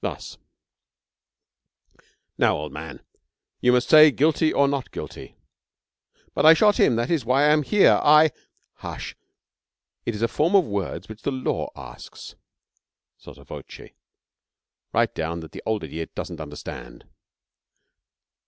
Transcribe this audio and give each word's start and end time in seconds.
Thus: 0.00 0.36
'Now, 2.36 2.56
old 2.56 2.72
man, 2.72 3.02
you 3.60 3.70
must 3.70 3.88
say 3.88 4.10
guilty 4.10 4.52
or 4.52 4.66
not 4.66 4.90
guilty.' 4.90 5.36
'But 6.34 6.44
I 6.44 6.54
shot 6.54 6.80
him. 6.80 6.96
That 6.96 7.08
is 7.08 7.24
why 7.24 7.42
I 7.44 7.52
am 7.52 7.62
here. 7.62 8.00
I' 8.02 8.32
'Hush! 8.82 9.14
It 10.04 10.16
is 10.16 10.22
a 10.22 10.26
form 10.26 10.56
of 10.56 10.64
words 10.64 11.08
which 11.08 11.22
the 11.22 11.30
law 11.30 11.70
asks. 11.76 12.34
(Sotte 13.16 13.46
voce. 13.46 13.92
Write 14.92 15.14
down 15.14 15.38
that 15.38 15.52
the 15.52 15.62
old 15.64 15.84
idiot 15.84 16.16
doesn't 16.16 16.40
understand.) 16.40 17.04